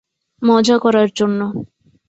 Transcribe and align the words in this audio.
মজা 0.41 0.75
করার 0.77 1.09
জন্য। 1.15 1.39